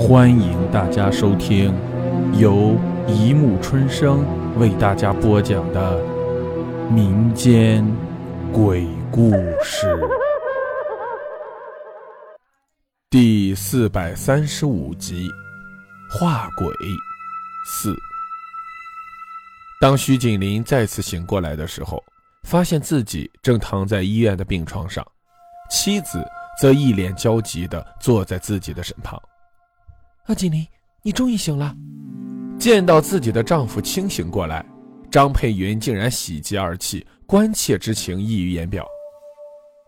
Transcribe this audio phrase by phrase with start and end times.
[0.00, 1.74] 欢迎大家收听
[2.32, 2.74] 由
[3.06, 4.24] 一木春生
[4.58, 6.02] 为大家播讲的
[6.90, 7.86] 民间
[8.50, 9.30] 鬼故
[9.62, 9.86] 事
[13.10, 15.28] 第四百三十五集
[16.18, 16.66] 《画鬼
[17.66, 17.92] 四》。
[19.82, 22.02] 当徐景林再次醒过来的时候，
[22.44, 25.06] 发现自己正躺在医院的病床上，
[25.70, 26.26] 妻子
[26.58, 29.20] 则一脸焦急地坐在自己的身旁。
[30.30, 30.64] 阿锦林，
[31.02, 31.74] 你终于醒了。
[32.56, 34.64] 见到自己的丈夫清醒过来，
[35.10, 38.86] 张佩云竟然喜极而泣，关切之情溢于言表。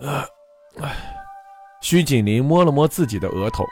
[0.00, 0.88] 呃，
[1.82, 3.64] 徐锦林摸了摸自己的额头，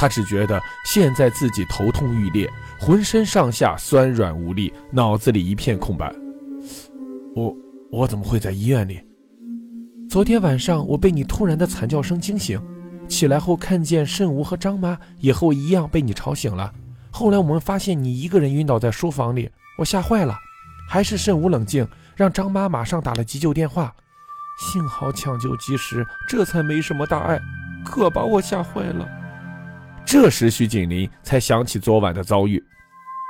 [0.00, 6.12] 他只觉得现在自己头痛欲裂，浑身上下酸软无力，脑子里一片空白。
[7.36, 7.56] 我
[7.92, 9.00] 我怎么会在医院里？
[10.08, 12.60] 昨天晚上我被你突然的惨叫声惊醒。
[13.10, 16.72] 起来后看见慎吾和张妈也和我一样被你吵醒了。
[17.10, 20.34] 后来我们发现你一个人晕倒在书房里，我吓坏了。
[20.88, 23.92] 还是慎吾冷静，让张妈马上打了急救电话。
[24.58, 27.38] 幸好抢救及时，这才没什么大碍。
[27.84, 29.08] 可把我吓坏了。
[30.06, 32.62] 这时徐景林才想起昨晚的遭遇，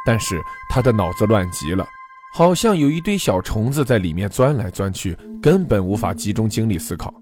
[0.04, 1.86] 但是他的脑子乱极了，
[2.34, 7.14] 好像有一堆小虫子在里面钻来钻去，根本无法集中精力思考。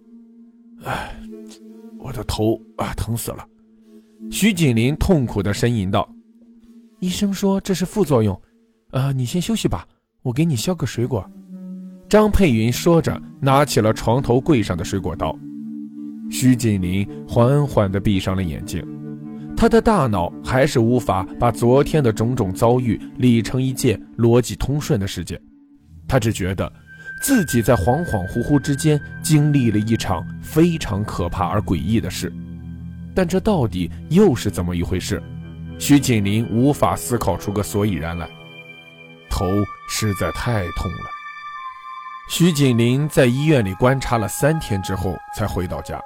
[0.85, 1.15] 唉。
[1.99, 3.45] 我的头啊，疼死了！
[4.31, 6.09] 徐锦林痛苦地呻吟道
[7.01, 8.41] ：“医生说这是副作用，
[8.91, 9.87] 呃，你先休息吧，
[10.23, 11.29] 我给你削个水果。”
[12.09, 15.37] 张佩云说着，拿起了床头柜上的水果刀。
[16.31, 18.85] 徐锦林缓缓地闭上了眼睛，
[19.57, 25.41] 他的大脑还是无法把昨天的种种遭遇理成一件逻辑通顺的事件，
[26.07, 26.71] 他只觉得。
[27.21, 32.33] 自己在恍恍惚惚之间经历了一场非常可怕而诡异的事，
[33.15, 35.23] 但这到底又是怎么一回事？
[35.79, 38.29] 徐锦林无法思考出个所以然来，
[39.31, 39.47] 头
[39.89, 41.11] 实在太痛了。
[42.31, 46.01] 徐锦林在医院里观察了三天之后才回到家，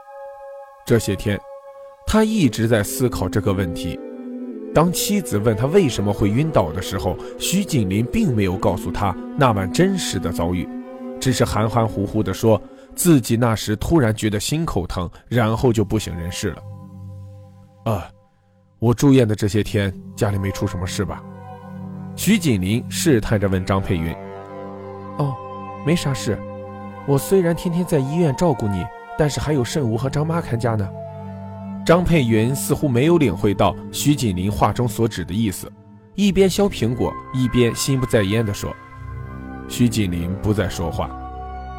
[0.87, 1.41] 这些天
[2.07, 3.99] 他一直在思考这个问题。
[4.75, 10.69] 当妻子问他为什么会晕倒的时候，徐锦林并没有告诉他那晚真实的遭遇。
[11.23, 12.61] 只是含含糊糊地说
[12.97, 16.63] 自己那时突然觉得心口疼，然后就不省人事了。
[17.85, 18.09] 啊，
[18.81, 21.23] 我住院的这些天，家里没出什么事吧？
[22.17, 24.13] 徐锦林试探着问张佩云。
[25.19, 25.37] 哦，
[25.87, 26.37] 没啥事。
[27.07, 28.85] 我虽然天天在医院照顾你，
[29.17, 30.89] 但是还有慎吾和张妈看家呢。
[31.87, 35.71] 张佩云似乎没有领会到徐锦林话中所指的意思，
[36.17, 38.75] 一边削苹果，一边心不在焉地说。
[39.73, 41.09] 徐锦林不再说话，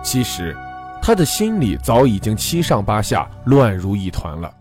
[0.04, 0.58] 其实
[1.00, 4.52] 他的心里早已经七上八下、乱如一团了。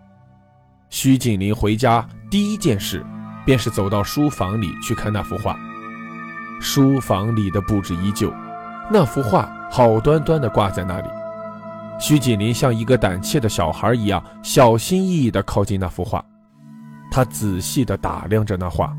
[0.91, 3.03] 徐锦林回家第一件事，
[3.47, 5.59] 便是走到书房里去看那幅画。
[6.61, 8.31] 书房里的布置依旧，
[8.91, 11.09] 那幅画好端端地挂在那里。
[11.99, 16.23] 徐锦林像一个胆怯的小孩一样，小心翼翼地靠近那幅画，
[17.11, 18.95] 他仔细地打量着那画，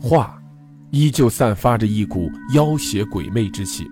[0.00, 0.38] 画。
[0.92, 3.90] 依旧散发着一股妖邪鬼魅之气，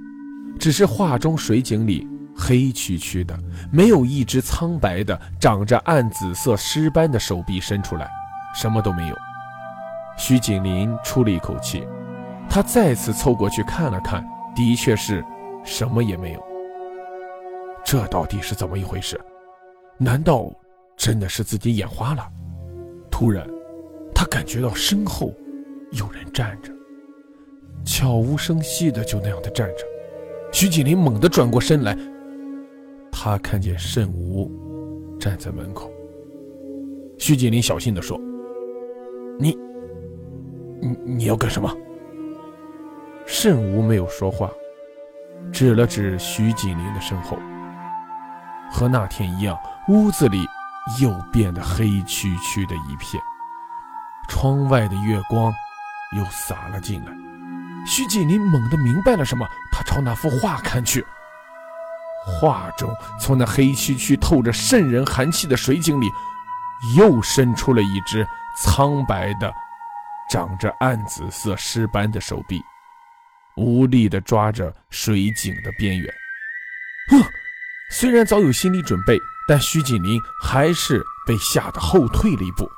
[0.59, 2.07] 只是画中水井里
[2.37, 3.35] 黑黢黢的，
[3.73, 8.07] 没有一只苍白的、长着暗紫色尸斑的手臂伸出来，
[8.55, 9.17] 什么都没有。
[10.19, 11.87] 徐景林出了一口气，
[12.51, 14.23] 他再次凑过去看了看，
[14.55, 15.25] 的确是
[15.65, 16.43] 什么也没有。
[17.83, 19.19] 这到底是怎么一回事？
[19.97, 20.53] 难道
[20.99, 22.29] 真的是自己眼花了？
[23.11, 23.49] 突然，
[24.15, 25.35] 他感觉到身后
[25.93, 26.71] 有人站着。
[27.91, 29.85] 悄无声息的就那样的站着，
[30.53, 31.99] 徐锦林猛地转过身来，
[33.11, 34.49] 他看见慎吾
[35.19, 35.91] 站在门口。
[37.19, 38.17] 徐锦林小心的说
[39.41, 39.59] ：“你，
[40.81, 41.69] 你你要干什么？”
[43.27, 44.49] 慎吾没有说话，
[45.53, 47.37] 指了指徐锦林的身后。
[48.71, 49.59] 和那天一样，
[49.89, 50.47] 屋子里
[51.03, 53.21] 又变得黑黢黢的一片，
[54.29, 55.53] 窗外的月光
[56.17, 57.13] 又洒了进来。
[57.87, 61.05] 徐锦林猛地明白了什么，他朝那幅画看去。
[62.27, 66.07] 画中，从那黑黢黢、透着渗人寒气的水井里，
[66.97, 68.27] 又伸出了一只
[68.59, 69.53] 苍白的、
[70.31, 72.63] 长着暗紫色尸斑的手臂，
[73.57, 76.15] 无力地抓着水井的边缘。
[77.11, 77.23] 哼！
[77.93, 79.19] 虽然早有心理准备，
[79.49, 82.71] 但徐锦林还是被吓得后退了一步。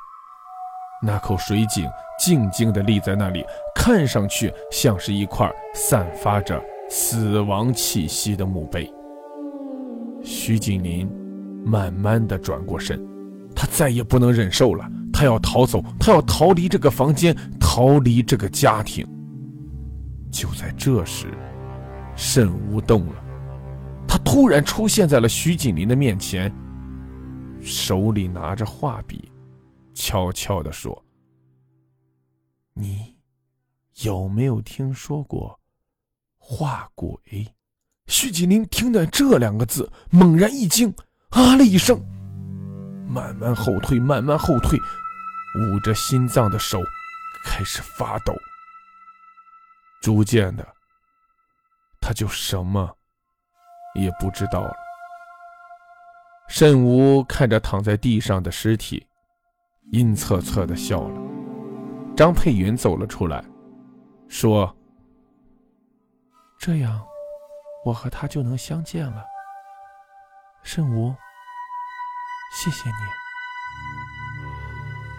[1.03, 3.43] 那口水井静静地立在那里。
[3.75, 8.89] 看上去像是一块散发着死亡气息的墓碑。
[10.23, 11.05] 徐景林
[11.65, 13.05] 慢慢的转过身，
[13.53, 19.05] 他再也不能忍受了，他要逃走，他要逃离这个房间，逃离这个家庭。
[20.31, 21.27] 就在这时，
[22.15, 23.15] 慎吾动了，
[24.07, 26.49] 他突然出现在了徐锦林的面前，
[27.59, 29.29] 手里拿着画笔，
[29.93, 31.05] 悄悄地说
[32.73, 33.15] ：“你
[34.03, 35.59] 有没有听说过
[36.37, 37.17] 画鬼？”
[38.07, 40.93] 徐锦林听见这两个字，猛然一惊，
[41.29, 41.97] 啊了一声，
[43.07, 44.77] 慢慢后退，慢慢后退，
[45.57, 46.81] 捂着心脏的手
[47.45, 48.35] 开始发抖。
[50.01, 50.67] 逐渐的，
[52.01, 52.93] 他就什么
[53.95, 54.75] 也不知道了。
[56.49, 59.07] 慎吾看着躺在地上的尸体，
[59.91, 61.21] 阴恻恻的笑了。
[62.15, 63.43] 张佩云走了出来，
[64.27, 64.75] 说
[66.59, 67.01] ：“这样，
[67.85, 69.23] 我和他就能相见了。”
[70.63, 71.13] 慎吾，
[72.55, 72.95] 谢谢你。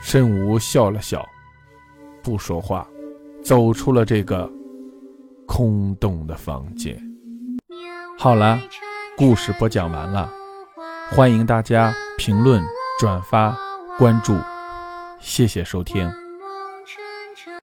[0.00, 1.24] 慎吾笑了笑，
[2.22, 2.86] 不说话，
[3.44, 4.50] 走出了这个。
[5.46, 6.98] 空洞的房间。
[8.18, 8.58] 好了，
[9.14, 10.32] 故事播讲完了，
[11.10, 12.64] 欢迎大家评论、
[12.98, 13.54] 转发、
[13.98, 14.34] 关注，
[15.24, 16.23] 谢谢收听。